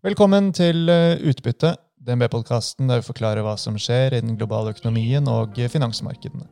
Velkommen 0.00 0.46
til 0.56 0.88
eh, 0.88 1.20
Utbytte, 1.28 1.74
DNB-podkasten 2.00 2.88
der 2.88 3.02
vi 3.02 3.04
forklarer 3.10 3.44
hva 3.44 3.52
som 3.60 3.74
skjer 3.76 4.14
i 4.16 4.20
den 4.22 4.38
globale 4.40 4.72
økonomien 4.72 5.26
og 5.28 5.58
finansmarkedene. 5.68 6.46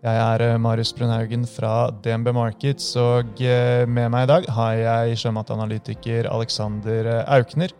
Jeg 0.00 0.16
er 0.16 0.40
eh, 0.40 0.56
Marius 0.56 0.94
Brunhaugen 0.96 1.42
fra 1.44 1.90
DNB 1.92 2.30
Markets, 2.32 2.94
og 2.96 3.42
eh, 3.44 3.82
med 3.84 4.08
meg 4.08 4.24
i 4.24 4.30
dag 4.30 4.46
har 4.56 4.78
jeg 4.78 5.18
sjømatanalytiker 5.20 6.30
Alexander 6.32 7.10
Aukner. 7.26 7.74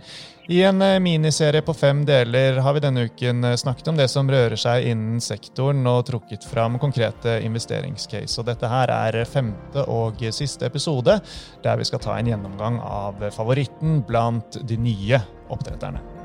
I 0.51 0.59
en 0.67 0.83
miniserie 1.01 1.63
på 1.65 1.73
fem 1.79 2.03
deler 2.05 2.59
har 2.61 2.77
vi 2.77 2.83
denne 2.85 3.07
uken 3.07 3.47
snakket 3.57 3.89
om 3.93 3.97
det 3.97 4.09
som 4.13 4.29
rører 4.29 4.59
seg 4.59 4.91
innen 4.91 5.23
sektoren, 5.25 5.81
og 5.89 6.03
trukket 6.11 6.45
fram 6.45 6.77
konkrete 6.83 7.39
investeringscase. 7.47 8.37
Og 8.43 8.51
dette 8.51 8.69
her 8.69 8.93
er 8.99 9.23
femte 9.31 9.89
og 9.89 10.21
siste 10.35 10.69
episode, 10.69 11.21
der 11.65 11.81
vi 11.81 11.89
skal 11.89 12.05
ta 12.05 12.19
en 12.19 12.35
gjennomgang 12.35 12.83
av 12.85 13.31
favoritten 13.33 14.03
blant 14.05 14.61
de 14.61 14.77
nye 14.91 15.23
oppdretterne. 15.49 16.20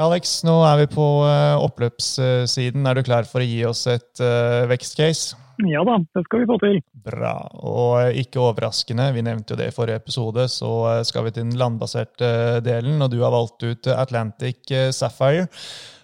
Alex, 0.00 0.38
nå 0.48 0.54
er 0.64 0.78
vi 0.80 0.86
på 0.94 1.06
eh, 1.28 1.60
oppløpssiden. 1.60 2.86
Er 2.88 2.96
du 2.96 3.04
klar 3.04 3.26
for 3.28 3.42
å 3.42 3.46
gi 3.46 3.58
oss 3.68 3.82
et 3.90 4.22
uh, 4.24 4.64
vekstcase? 4.70 5.36
Ja 5.68 5.82
da, 5.84 5.98
det 6.16 6.22
skal 6.24 6.40
vi 6.40 6.48
få 6.48 6.56
til. 6.62 6.78
Bra. 7.04 7.34
Og 7.68 8.16
ikke 8.16 8.40
overraskende, 8.40 9.10
vi 9.12 9.26
nevnte 9.26 9.52
jo 9.52 9.58
det 9.60 9.68
i 9.68 9.74
forrige 9.76 10.00
episode, 10.00 10.46
så 10.48 10.72
eh, 10.88 11.02
skal 11.04 11.26
vi 11.26 11.34
til 11.36 11.50
den 11.50 11.60
landbaserte 11.60 12.32
delen, 12.64 12.96
og 13.04 13.12
du 13.12 13.18
har 13.20 13.34
valgt 13.34 13.66
ut 13.66 13.90
Atlantic 13.92 14.72
Sapphire. 14.96 15.50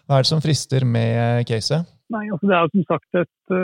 Hva 0.05 0.19
er 0.19 0.27
det 0.27 0.33
som 0.35 0.45
frister 0.45 0.85
med 0.85 1.49
caset? 1.49 1.89
Nei, 2.13 2.27
altså 2.29 2.47
Det 2.51 2.55
er 2.55 2.67
jo 2.67 2.75
som 2.77 2.87
sagt 2.93 3.21
et, 3.25 3.55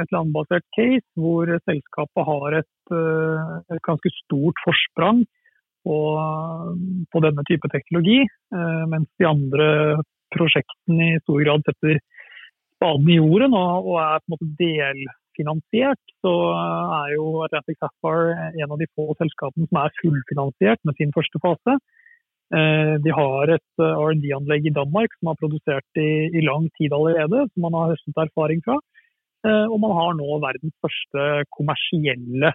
et 0.00 0.14
landbasert 0.14 0.64
case 0.78 1.04
hvor 1.18 1.50
selskapet 1.66 2.28
har 2.30 2.60
et, 2.62 2.94
et 2.94 3.82
ganske 3.84 4.14
stort 4.22 4.62
forsprang 4.64 5.26
på, 5.86 5.98
på 7.12 7.22
denne 7.24 7.44
type 7.48 7.70
teknologi. 7.72 8.22
Eh, 8.26 8.82
mens 8.90 9.08
de 9.20 9.28
andre 9.28 9.68
prosjektene 10.34 11.08
i 11.12 11.22
stor 11.22 11.42
grad 11.44 11.66
setter 11.66 11.98
spaden 12.76 13.10
i 13.12 13.18
jorden 13.18 13.56
og, 13.58 13.90
og 13.90 13.98
er 14.02 14.22
på 14.22 14.30
en 14.30 14.34
måte 14.34 14.50
delfinansiert, 14.60 16.14
så 16.24 16.34
er 17.02 17.16
jo 17.16 17.26
Atlantic 17.46 17.78
Sapphire 17.80 18.52
en 18.52 18.70
av 18.70 18.78
de 18.80 18.88
få 18.96 19.12
selskapene 19.18 19.68
som 19.68 19.82
er 19.82 19.98
fullfinansiert 20.00 20.82
med 20.88 20.98
sin 20.98 21.12
første 21.14 21.42
fase. 21.44 21.76
Eh, 22.52 22.96
de 23.04 23.14
har 23.16 23.54
et 23.54 23.84
eh, 23.84 24.02
R&D-anlegg 24.08 24.68
i 24.68 24.76
Danmark 24.80 25.14
som 25.18 25.32
har 25.32 25.40
produsert 25.40 26.00
i, 26.00 26.10
i, 26.32 26.42
lang 26.46 26.68
tid 26.78 26.94
allerede, 26.96 27.46
som 27.52 27.68
man 27.68 27.78
har 27.78 27.94
høstet 27.94 28.26
erfaring 28.28 28.64
fra. 28.66 28.80
Og 29.42 29.72
man 29.82 29.90
har 29.90 30.12
nå 30.14 30.36
verdens 30.38 30.76
første 30.78 31.22
kommersielle 31.50 32.52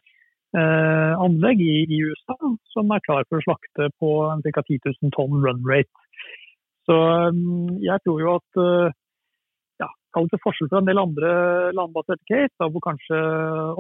eh, 0.56 1.14
anlegg 1.26 1.62
i, 1.64 1.74
i, 1.88 2.00
USA 2.08 2.38
som 2.74 2.94
er 2.94 3.04
klar 3.06 3.28
for 3.28 3.40
å 3.40 3.46
slakte 3.46 3.90
på 4.00 4.12
ca. 4.46 4.64
10 4.64 4.80
000 4.86 5.16
tonn 5.16 5.42
run 5.44 5.66
rate. 5.68 6.08
Så 6.88 6.96
um, 6.96 7.76
jeg 7.84 8.00
tror 8.06 8.22
jo 8.24 8.36
at 8.40 8.60
uh, 8.64 8.94
ja, 9.84 9.90
til 10.16 10.44
forskjell 10.44 10.70
fra 10.72 10.80
en 10.80 10.88
del 10.88 11.02
andre 11.02 11.32
landbaserte 11.76 12.24
case, 12.30 12.54
da, 12.62 12.70
hvor 12.72 12.84
kanskje 12.86 13.18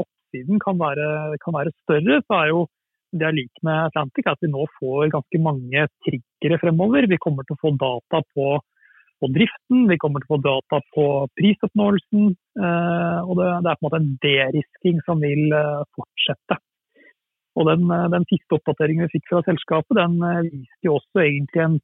oppsiden 0.03 0.59
kan 0.63 0.79
være, 0.81 1.37
kan 1.43 1.55
være, 1.55 1.75
større, 1.85 2.19
så 2.27 2.41
er 2.41 2.51
jo 2.51 2.65
det 3.15 3.23
jeg 3.23 3.37
liker 3.37 3.63
med 3.63 3.85
Atlantic, 3.85 4.27
at 4.27 4.41
vi 4.43 4.51
nå 4.51 4.65
får 4.75 5.13
ganske 5.13 5.39
mange 5.39 5.85
triggere 6.03 6.59
fremover. 6.59 7.07
Vi 7.07 7.21
kommer 7.23 7.47
til 7.47 7.55
å 7.55 7.61
få 7.61 7.71
data 7.79 8.19
på, 8.35 8.57
på 9.21 9.29
driften, 9.33 9.85
vi 9.89 9.97
kommer 10.01 10.21
til 10.21 10.29
å 10.29 10.35
få 10.35 10.39
data 10.45 10.79
på 10.95 11.05
prisoppnåelsen. 11.39 12.33
Eh, 12.61 13.19
og 13.25 13.39
det, 13.39 13.47
er 13.47 13.79
på 13.79 13.81
en 13.81 13.87
måte 13.87 14.01
en 14.01 14.11
derisking 14.23 15.01
som 15.07 15.23
vil 15.23 15.53
eh, 15.57 15.85
fortsette. 15.97 16.59
Og 17.57 17.69
den, 17.69 17.87
eh, 17.93 18.05
den, 18.13 18.27
siste 18.29 18.59
oppdateringen 18.59 19.07
vi 19.07 19.17
fikk 19.17 19.31
fra 19.31 19.41
selskapet, 19.47 19.97
den 19.97 20.19
viste 20.51 20.89
jo 20.89 20.99
også 20.99 21.25
egentlig 21.25 21.65
en, 21.65 21.79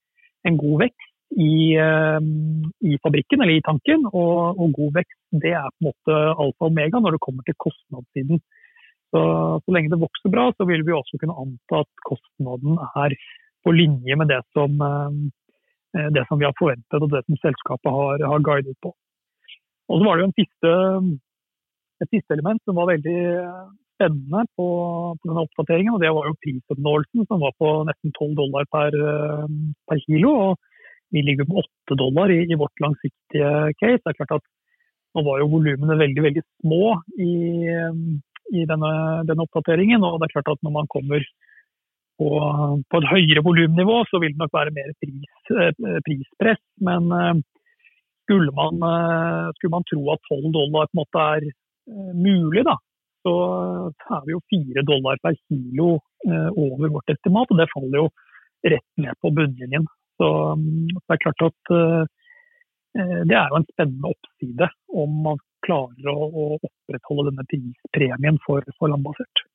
en 0.49 0.61
god 0.61 0.85
vekst 0.85 1.09
i, 1.33 1.53
i, 1.73 2.97
fabrikken, 3.01 3.41
eller 3.41 3.57
i 3.57 3.65
tanken. 3.65 4.05
Og, 4.11 4.33
og, 4.53 4.67
god 4.77 4.99
vekst 4.99 5.21
det 5.43 5.55
er 5.57 5.71
på 5.73 5.81
en 5.81 5.89
måte 5.89 6.19
alfa 6.33 6.67
og 6.67 6.67
omega 6.69 7.01
når 7.01 7.15
det 7.15 7.23
kommer 7.25 7.47
til 7.47 7.57
kostnadssiden. 7.57 8.43
Så, 9.13 9.21
så 9.61 9.73
lenge 9.73 9.89
det 9.93 10.01
vokser 10.01 10.29
bra, 10.33 10.51
så 10.57 10.65
vil 10.69 10.85
vi 10.85 10.93
også 10.93 11.17
kunne 11.21 11.37
anta 11.37 11.81
at 11.81 12.05
kostnaden 12.05 12.77
er 13.05 13.17
på 13.65 13.73
linje 13.73 14.17
med 14.19 14.29
det 14.29 14.39
som, 14.53 14.77
det 15.93 16.23
som 16.25 16.39
vi 16.41 16.47
har 16.47 16.55
forventet 16.57 17.03
og 17.05 17.11
det 17.11 17.21
som 17.27 17.37
selskapet 17.41 17.93
har, 17.93 18.23
har 18.31 18.45
guidet 18.45 18.73
på. 18.81 18.89
Og 19.91 19.99
så 19.99 20.07
var 20.07 20.17
det 20.17 20.25
jo 20.25 20.33
siste, 20.39 20.71
et 22.01 22.09
siste 22.15 22.33
element 22.33 22.61
som 22.65 22.79
var 22.79 22.89
veldig 22.89 23.19
spennende 23.93 24.43
på, 24.57 24.67
på, 25.19 25.29
denne 25.29 25.45
oppdateringen, 25.45 25.93
og 25.95 26.01
det 26.01 26.11
var 26.15 26.29
jo 26.29 26.39
prisoppnåelsen, 26.43 27.27
som 27.29 27.43
var 27.43 27.53
på 27.61 27.69
nesten 27.89 28.13
12 28.17 28.33
dollar 28.39 28.67
per, 28.73 28.97
eh, 29.13 29.45
per 29.89 30.01
kilo. 30.05 30.33
og 30.47 30.57
Vi 31.13 31.21
ligger 31.21 31.45
på 31.45 31.61
8 31.61 31.95
dollar 31.99 32.31
i, 32.33 32.41
i, 32.49 32.57
vårt 32.57 32.73
langsiktige 32.81 33.51
case. 33.79 34.01
Det 34.01 34.13
er 34.13 34.19
klart 34.21 34.37
at 34.41 34.49
Nå 35.13 35.21
var 35.21 35.43
jo 35.43 35.51
volumene 35.51 35.93
veldig 35.93 36.21
veldig 36.25 36.41
små 36.41 36.85
i, 37.21 37.33
i 38.57 38.63
denne, 38.65 38.93
denne, 39.29 39.43
oppdateringen. 39.45 40.01
og 40.01 40.15
det 40.17 40.25
er 40.25 40.31
klart 40.31 40.49
at 40.55 40.63
Når 40.65 40.73
man 40.73 40.87
kommer 40.89 41.21
på, 42.19 42.29
på 42.89 43.01
et 43.01 43.09
høyere 43.09 43.43
volumnivå, 43.45 44.03
så 44.09 44.21
vil 44.21 44.35
det 44.35 44.41
nok 44.43 44.55
være 44.55 44.75
mer 44.75 44.93
pris, 45.01 45.51
eh, 45.57 45.99
prispress. 46.05 46.63
Men 46.89 47.11
eh, 47.19 47.35
skulle 48.23 48.53
man, 48.55 48.79
skulle 49.57 49.75
man, 49.75 49.85
tro 49.89 50.01
at 50.13 50.31
12 50.31 50.51
dollar 50.55 50.87
på 50.87 50.95
en 50.95 51.01
måte 51.01 51.23
er 51.35 51.49
mulig, 52.15 52.63
da, 52.63 52.77
så 53.23 53.33
er 54.15 54.25
vi 54.25 54.35
jo 54.35 54.41
fire 54.51 54.83
dollar 54.87 55.19
per 55.23 55.35
kilo 55.47 55.95
eh, 56.27 56.49
over 56.65 56.91
vårt 56.95 57.13
estimat, 57.15 57.51
og 57.51 57.59
det 57.59 57.71
faller 57.71 58.01
jo 58.01 58.09
rett 58.73 58.89
ned 59.03 59.19
på 59.21 59.31
bunnlinjen. 59.37 59.87
Så 60.19 60.29
mm, 60.59 60.91
det 60.97 61.15
er 61.15 61.23
klart 61.23 61.47
at 61.47 61.73
eh, 61.77 62.03
det 63.29 63.37
er 63.39 63.49
jo 63.49 63.59
en 63.59 63.69
spennende 63.71 64.13
oppside 64.13 64.69
om 65.03 65.17
man 65.27 65.41
klarer 65.65 66.11
å 66.11 66.59
opprettholde 66.59 67.31
denne 67.31 67.47
prispremien 67.49 68.37
for, 68.45 68.65
for, 68.77 68.91
landbasert. 68.91 69.45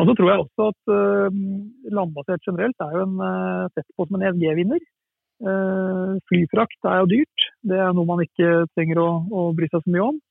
Og 0.00 0.08
så 0.08 0.14
tror 0.18 0.30
jeg 0.30 0.42
også 0.42 0.68
at 0.72 0.90
uh, 0.90 1.40
landbasert 1.94 2.46
generelt 2.46 2.82
er 2.82 2.96
jo 2.98 3.06
en, 3.06 3.16
uh, 3.22 3.72
sett 3.76 3.86
på 3.94 4.06
som 4.08 4.18
en 4.18 4.26
ESG-vinner. 4.30 4.82
Uh, 5.44 6.14
flyfrakt 6.30 6.88
er 6.90 7.02
jo 7.02 7.10
dyrt, 7.10 7.48
det 7.66 7.78
er 7.78 7.94
noe 7.94 8.08
man 8.08 8.22
ikke 8.24 8.64
trenger 8.74 9.02
å, 9.02 9.08
å 9.30 9.50
bry 9.54 9.68
seg 9.70 9.84
så 9.84 9.94
mye 9.94 10.08
om. 10.12 10.22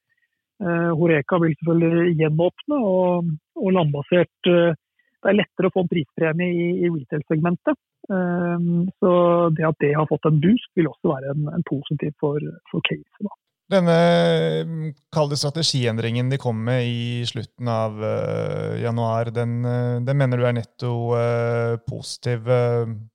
Eh, 0.63 0.91
Horeka 0.97 1.39
vil 1.41 1.55
selvfølgelig 1.59 2.13
gjenåpne, 2.21 2.77
og, 2.77 3.31
og 3.59 3.73
landbasert 3.77 4.51
eh, 4.51 4.75
Det 5.23 5.31
er 5.31 5.37
lettere 5.39 5.69
å 5.69 5.73
få 5.73 5.85
en 5.85 5.89
prispremie 5.91 6.51
i, 6.51 6.65
i 6.83 6.89
retail-segmentet. 6.91 7.79
Eh, 8.11 8.65
så 8.99 9.13
det 9.55 9.67
at 9.69 9.79
det 9.83 9.93
har 9.95 10.09
fått 10.09 10.27
en 10.29 10.41
boost, 10.43 10.71
vil 10.75 10.91
også 10.91 11.13
være 11.13 11.33
en, 11.33 11.47
en 11.57 11.65
positiv 11.67 12.11
for, 12.19 12.43
for 12.71 12.83
case. 12.89 13.31
Denne 13.73 14.93
kalde 15.13 15.37
strategiendringen 15.39 16.29
de 16.29 16.37
kom 16.41 16.59
med 16.67 16.85
i 16.85 17.23
slutten 17.25 17.69
av 17.71 17.97
uh, 17.97 18.77
januar, 18.81 19.31
den, 19.33 19.63
den, 20.05 20.19
mener 20.19 20.37
du 20.37 20.45
er 20.45 20.55
netto 20.59 20.93
uh, 21.17 21.75
positiv. 21.89 22.45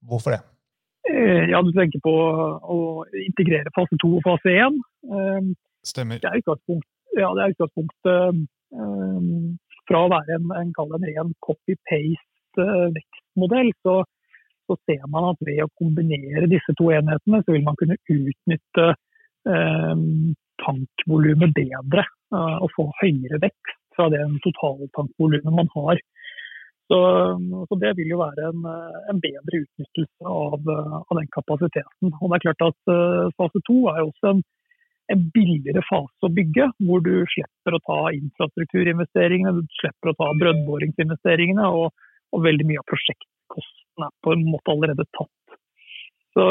hvorfor 0.02 0.34
det? 0.34 0.42
Ja, 1.48 1.62
Du 1.64 1.70
tenker 1.72 2.02
på 2.04 2.12
å 2.12 2.78
integrere 3.16 3.70
fase 3.72 3.96
to 4.02 4.18
og 4.18 4.26
fase 4.26 4.52
én. 4.52 4.76
Stemmer. 5.86 6.20
Det 6.20 6.28
er 6.28 6.42
utgangspunkt, 6.42 6.88
ja, 7.16 7.30
det 7.36 7.52
utgangspunktet 7.54 8.42
um, 8.76 9.56
fra 9.88 10.04
å 10.04 10.10
være 10.12 10.36
en, 10.36 10.50
en, 10.60 10.72
en 10.76 11.06
ren 11.08 11.32
copy-paste 11.44 12.64
uh, 12.64 12.88
vekstmodell, 12.96 13.70
så, 13.86 14.02
så, 14.68 14.76
ser 14.88 15.06
man 15.12 15.30
at 15.32 15.46
ved 15.48 15.62
å 15.64 15.70
kombinere 15.80 16.50
disse 16.50 16.74
to 16.78 16.90
enhetene, 16.94 17.42
så 17.44 17.54
vil 17.54 17.64
man 17.66 17.78
kunne 17.80 17.98
utnytte 18.04 18.90
um, 19.48 20.34
tankvolumet 20.64 21.54
bedre 21.56 22.04
og 22.34 22.68
få 22.74 22.88
høyere 23.00 23.40
vekst 23.42 23.78
fra 23.96 24.08
det 24.12 24.20
totaltankvolumet 24.44 25.54
man 25.54 25.70
har. 25.74 26.00
Så, 26.88 26.98
så, 27.68 27.76
Det 27.80 27.94
vil 27.98 28.14
jo 28.14 28.20
være 28.20 28.50
en, 28.50 28.62
en 29.12 29.18
bedre 29.20 29.62
utnyttelse 29.64 30.28
av, 30.28 30.70
av, 31.00 31.16
den 31.18 31.28
kapasiteten. 31.34 32.14
Og 32.20 32.30
det 32.30 32.38
er 32.38 32.44
klart 32.46 32.64
at 32.70 32.92
Fase 33.36 33.60
to 33.66 33.80
er 33.92 34.00
jo 34.02 34.12
også 34.12 34.32
en 34.32 34.44
en 35.12 35.24
billigere 35.34 35.82
fase 35.88 36.26
å 36.28 36.32
bygge, 36.32 36.68
hvor 36.84 37.02
du 37.04 37.12
slipper 37.32 37.76
å 37.76 37.82
ta 37.86 37.98
infrastrukturinvesteringene, 38.16 39.54
du 39.56 39.78
slipper 39.80 40.12
å 40.12 40.16
ta 40.18 40.28
brønnboringsinvesteringene, 40.42 41.68
og, 41.80 41.94
og, 42.34 42.44
veldig 42.44 42.66
mye 42.68 42.82
av 42.82 42.88
prosjektkostene 42.90 44.08
er 44.08 44.14
på 44.24 44.34
en 44.34 44.44
måte 44.52 44.74
allerede 44.74 45.08
tatt. 45.16 45.32
Så, 46.38 46.46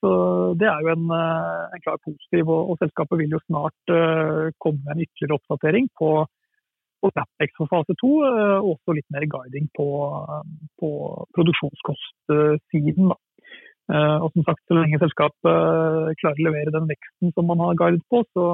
så 0.00 0.10
det 0.56 0.68
er 0.70 0.80
jo 0.86 0.90
en, 0.94 1.06
eh, 1.12 1.62
en 1.76 1.84
klar 1.84 2.00
positiv, 2.00 2.48
og, 2.48 2.72
og, 2.72 2.80
selskapet 2.80 3.20
vil 3.20 3.36
jo 3.36 3.44
snart 3.44 3.92
uh, 3.92 4.48
komme 4.64 4.80
med 4.86 4.94
en 4.94 5.04
ytterligere 5.04 5.36
oppdatering 5.36 5.90
på, 6.00 6.10
på 7.04 7.12
Capex 7.12 7.52
for 7.60 7.68
fase 7.74 7.96
to, 8.00 8.12
uh, 8.24 8.58
og 8.62 8.78
også 8.78 8.96
litt 8.96 9.08
mer 9.12 9.28
guiding 9.28 9.68
på, 9.76 9.88
på 10.80 10.92
produksjonskostsiden. 11.36 13.12
Eh, 13.88 14.16
og 14.20 14.32
som 14.34 14.44
sagt, 14.44 14.60
så 14.68 14.76
lenge 14.76 15.00
selskapet 15.00 15.48
eh, 15.48 16.16
klarer 16.20 16.40
å 16.42 16.46
levere 16.50 16.72
den 16.74 16.88
veksten 16.90 17.32
som 17.32 17.46
man 17.48 17.62
har 17.64 17.78
guidet 17.80 18.04
på, 18.12 18.20
så, 18.36 18.44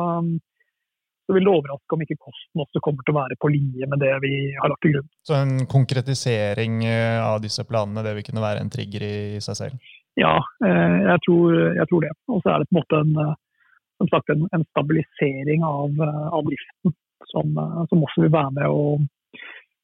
så 1.27 1.35
vil 1.35 1.49
det 1.49 1.51
overraske 1.51 1.97
om 1.97 2.05
ikke 2.05 2.21
kosten 2.23 2.63
også 2.63 2.83
kommer 2.85 3.03
til 3.03 3.17
å 3.17 3.19
være 3.19 3.39
på 3.43 3.51
linje 3.51 3.89
med 3.91 4.03
det 4.05 4.13
vi 4.23 4.35
har 4.55 4.71
lagt 4.71 4.85
til 4.87 4.95
grunn. 4.95 5.11
Så 5.27 5.35
en 5.41 5.67
konkretisering 5.71 6.85
eh, 6.87 7.19
av 7.19 7.43
disse 7.43 7.67
planene, 7.67 8.07
det 8.07 8.15
vil 8.21 8.29
kunne 8.29 8.47
være 8.47 8.63
en 8.63 8.71
trigger 8.71 9.09
i 9.09 9.43
seg 9.43 9.59
selv? 9.65 9.91
Ja, 10.21 10.37
eh, 10.67 10.99
jeg 11.09 11.23
tror, 11.27 11.57
jeg 11.79 11.89
tror 11.91 12.07
det. 12.07 12.13
Og 12.31 12.45
så 12.45 12.53
er 12.53 12.63
det 12.63 12.69
på 12.69 12.77
en 12.77 12.81
måte 12.81 13.01
en, 13.03 13.17
eh, 13.25 14.07
sagt, 14.13 14.31
en, 14.35 14.47
en 14.55 14.65
stabilisering 14.71 15.67
av, 15.67 16.01
av 16.05 16.47
driften 16.47 16.95
som, 17.33 17.59
som, 17.91 18.03
også 18.05 18.27
vil 18.27 18.33
være 18.35 18.55
med 18.61 18.71
å, 18.71 18.97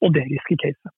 å 0.06 0.10
deriske 0.14 0.58
caset. 0.60 0.94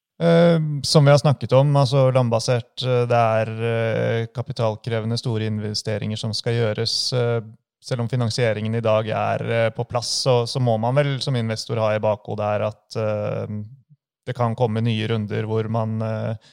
Som 0.87 1.07
vi 1.09 1.11
har 1.11 1.19
snakket 1.19 1.55
om, 1.57 1.73
altså 1.75 2.05
landbasert, 2.15 2.85
det 3.11 3.21
er 3.39 4.29
kapitalkrevende 4.37 5.17
store 5.19 5.49
investeringer 5.49 6.21
som 6.21 6.35
skal 6.37 6.59
gjøres 6.61 6.95
selv 7.83 8.05
om 8.05 8.09
finansieringen 8.11 8.79
i 8.79 8.85
dag 8.85 9.09
er 9.11 9.45
eh, 9.51 9.69
på 9.75 9.87
plass, 9.91 10.11
så, 10.23 10.43
så, 10.47 10.63
må 10.63 10.77
man 10.79 10.95
vel 10.99 11.17
som 11.25 11.37
investor 11.39 11.81
ha 11.83 11.91
i 11.97 12.03
bakhodet 12.03 12.51
her 12.53 12.67
at 12.69 12.99
det 14.23 14.37
kan 14.39 14.55
komme 14.59 14.85
nye 14.85 15.09
runder 15.11 15.49
hvor 15.51 15.67
man 15.73 15.97
uh, 15.99 16.53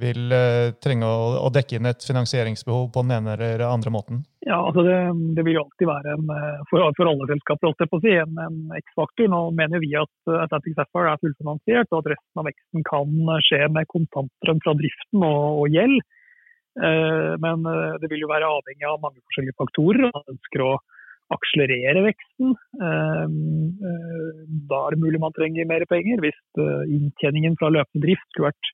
vil, 0.00 0.30
uh, 0.32 0.70
trenge 0.82 1.08
å, 1.08 1.48
dekke 1.52 1.78
inn 1.78 1.88
et 1.90 2.04
finansieringsbehov 2.06 2.90
på 2.94 3.02
den 3.04 3.16
ene 3.18 3.34
eller 3.34 3.64
andre 3.66 3.92
måten? 3.94 4.22
Ja, 4.46 4.60
altså 4.60 4.84
det, 4.86 4.96
det 5.36 5.44
vil 5.44 5.58
jo 5.58 5.64
alltid 5.66 5.90
være 5.90 6.14
en, 6.16 6.30
for, 6.70 6.86
for 6.96 7.10
alle 7.10 7.26
selskaper 7.28 7.74
på 7.90 7.98
å 7.98 8.04
si, 8.04 8.14
en, 8.16 8.38
en 8.40 8.78
X-faktor. 8.78 9.28
Nå 9.32 9.42
mener 9.58 9.82
vi 9.82 9.90
at 9.98 10.32
Atlantic 10.46 10.78
Sapphire 10.78 11.12
er 11.12 11.20
fullfinansiert, 11.20 11.90
og 11.90 12.00
at 12.00 12.14
resten 12.14 12.40
av 12.40 12.48
veksten 12.48 12.86
kan 12.88 13.36
skje 13.48 13.66
med 13.74 13.90
kontantstrøm 13.92 14.64
fra 14.64 14.74
driften 14.78 15.26
og, 15.26 15.60
og 15.64 15.76
gjeld. 15.76 16.00
Eh, 16.78 17.32
men 17.42 17.66
eh, 17.66 17.98
det 18.00 18.10
vil 18.12 18.24
jo 18.24 18.30
være 18.30 18.48
avhengig 18.48 18.86
av 18.86 19.00
mange 19.02 19.20
forskjellige 19.26 19.58
faktorer. 19.58 20.10
Man 20.14 20.34
ønsker 20.36 20.64
å 20.64 20.72
akselerere 21.34 22.04
veksten. 22.06 22.54
Eh, 22.86 23.24
da 24.70 24.82
er 24.84 24.94
det 24.94 25.02
mulig 25.02 25.22
man 25.22 25.34
trenger 25.36 25.68
mer 25.70 25.86
penger. 25.90 26.22
Hvis 26.24 26.40
inntjeningen 26.90 27.58
fra 27.60 27.72
løpende 27.74 28.06
drift 28.06 28.26
skulle 28.30 28.52
vært 28.52 28.72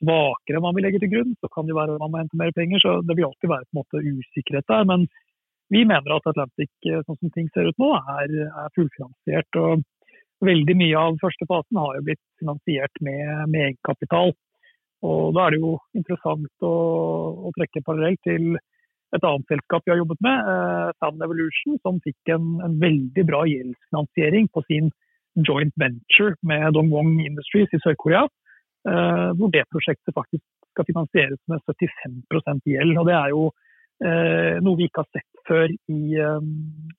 svakere 0.00 0.58
enn 0.58 0.64
man 0.64 0.76
vil 0.76 0.86
legge 0.88 1.00
til 1.02 1.12
grunn, 1.12 1.36
så 1.40 1.50
kan 1.54 1.68
det 1.68 1.76
være 1.76 1.94
at 1.94 2.02
man 2.02 2.12
må 2.12 2.22
hente 2.22 2.40
mer 2.40 2.52
penger. 2.56 2.82
Så 2.82 2.96
det 3.06 3.16
vil 3.16 3.28
alltid 3.28 3.52
være 3.52 3.66
på 3.68 3.74
en 3.74 3.80
måte 3.82 4.04
usikkerhet 4.04 4.72
der. 4.72 4.86
Men 4.88 5.06
vi 5.70 5.84
mener 5.86 6.16
at 6.16 6.28
Atlantic, 6.32 6.70
sånn 6.82 7.18
som 7.18 7.32
ting 7.34 7.48
ser 7.54 7.70
ut 7.70 7.80
nå, 7.80 7.92
er, 8.18 8.36
er 8.48 8.76
fullfinansiert. 8.76 9.60
og 9.60 9.86
Veldig 10.40 10.76
mye 10.80 10.96
av 10.96 11.18
første 11.20 11.44
fasen 11.48 11.76
har 11.76 11.98
jo 11.98 12.06
blitt 12.06 12.22
finansiert 12.40 13.02
med, 13.04 13.28
med 13.52 13.66
egenkapital. 13.68 14.32
Og 15.04 15.34
Da 15.36 15.46
er 15.46 15.54
det 15.54 15.60
jo 15.60 15.76
interessant 15.96 16.66
å, 16.66 16.74
å 17.48 17.52
trekke 17.56 17.84
parallell 17.84 18.16
til 18.24 18.56
et 19.16 19.26
annet 19.26 19.48
selskap 19.50 19.84
vi 19.84 19.92
har 19.92 20.00
jobbet 20.00 20.20
med, 20.22 20.50
eh, 20.52 20.90
Sound 21.02 21.22
Evolution, 21.24 21.78
som 21.84 21.98
fikk 22.04 22.32
en, 22.34 22.60
en 22.64 22.76
veldig 22.82 23.24
bra 23.26 23.42
gjeldsfinansiering 23.48 24.50
på 24.54 24.62
sin 24.68 24.90
joint 25.46 25.74
venture 25.80 26.36
med 26.46 26.74
Dongwon 26.76 27.18
Industries 27.24 27.72
i 27.74 27.80
Sør-Korea. 27.82 28.26
Eh, 28.88 29.30
hvor 29.36 29.50
det 29.52 29.66
prosjektet 29.68 30.14
faktisk 30.16 30.44
skal 30.72 30.86
finansieres 30.88 31.40
med 31.52 31.60
75% 31.68 32.62
gjeld. 32.64 32.96
og 32.96 33.06
Det 33.06 33.16
er 33.16 33.28
jo 33.34 33.42
eh, 34.00 34.56
noe 34.64 34.78
vi 34.78 34.86
ikke 34.88 35.04
har 35.04 35.10
sett 35.12 35.42
før 35.48 35.66
i, 35.68 36.00
eh, 36.16 36.48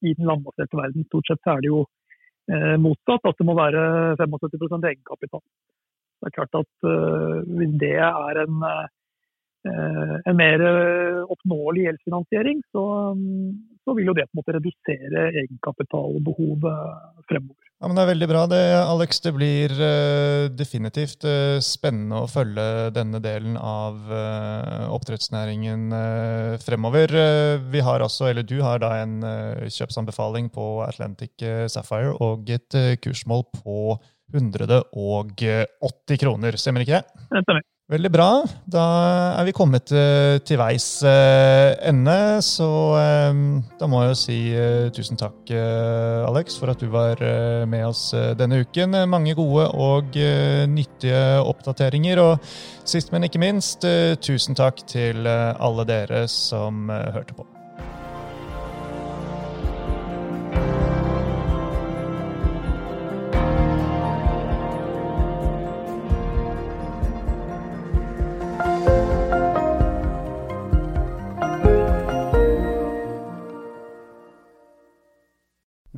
i 0.05 0.13
den 0.13 0.29
landbaserte 0.29 0.77
verden. 0.77 1.07
Stort 1.09 1.31
sett 1.31 1.49
er 1.49 1.63
det 1.63 1.73
jo 1.73 1.85
motsatt, 2.51 3.23
at 3.29 3.37
det 3.37 3.45
må 3.47 3.53
være 3.55 3.81
75% 4.19 4.87
egenkapital. 4.89 5.39
Det 6.19 6.27
er 6.27 6.33
klart 6.35 6.57
at 6.57 6.87
Hvis 7.47 7.75
det 7.79 7.93
er 8.01 8.39
en, 8.41 8.65
en 10.25 10.37
mer 10.41 10.63
oppnåelig 11.31 11.85
gjeldsfinansiering, 11.85 12.59
så, 12.73 12.83
så, 13.85 13.95
vil 13.95 14.09
jo 14.09 14.17
det 14.17 14.25
på 14.25 14.35
en 14.35 14.41
måte 14.41 14.57
redusere 14.57 15.29
egenkapitalbehovet 15.45 17.23
fremover. 17.29 17.70
Ja, 17.81 17.87
men 17.89 17.97
Det 17.97 18.01
er 18.03 18.09
veldig 18.11 18.27
bra, 18.29 18.41
det, 18.45 18.61
Alex. 18.77 19.19
Det 19.25 19.31
blir 19.33 19.71
uh, 19.73 20.45
definitivt 20.53 21.25
spennende 21.65 22.19
å 22.21 22.27
følge 22.29 22.93
denne 22.93 23.17
delen 23.23 23.57
av 23.57 23.97
oppdrettsnæringen 24.93 25.89
fremover. 26.61 27.09
vi 27.73 27.81
har 27.81 28.05
altså, 28.05 28.29
eller 28.29 28.43
Du 28.45 28.61
har 28.61 28.79
da 28.83 28.93
en 29.01 29.17
kjøpsanbefaling 29.65 30.49
på 30.53 30.85
Atlantic 30.85 31.31
Sapphire 31.73 32.13
og 32.21 32.49
et 32.53 32.99
kursmål 33.01 33.47
på 33.57 33.97
180 34.31 36.21
kroner, 36.21 36.55
stemmer 36.61 36.85
ikke 36.85 37.01
det? 37.01 37.27
Det 37.33 37.43
stemmer. 37.47 37.65
Veldig 37.91 38.07
bra. 38.07 38.29
Da 38.71 38.83
er 39.35 39.47
vi 39.49 39.53
kommet 39.55 39.91
uh, 39.91 40.37
til 40.47 40.61
veis 40.61 40.85
uh, 41.03 41.73
ende. 41.83 42.15
Så 42.45 42.67
uh, 42.95 43.41
da 43.81 43.89
må 43.91 44.05
jeg 44.05 44.13
jo 44.13 44.19
si 44.21 44.37
tusen 44.95 45.19
takk, 45.19 45.51
Alex, 45.51 46.55
for 46.61 46.71
at 46.71 46.79
du 46.79 46.87
var 46.93 47.19
med 47.67 47.83
oss 47.89 48.09
denne 48.39 48.61
uken. 48.63 48.95
Mange 49.11 49.35
gode 49.35 49.67
og 49.75 50.15
nyttige 50.71 51.21
oppdateringer. 51.43 52.23
Og 52.23 52.51
sist, 52.87 53.11
men 53.11 53.27
ikke 53.27 53.43
minst, 53.43 53.87
tusen 54.23 54.55
takk 54.55 54.85
til 54.87 55.27
alle 55.27 55.87
dere 55.89 56.27
som 56.31 56.87
hørte 56.87 57.35
på. 57.35 57.50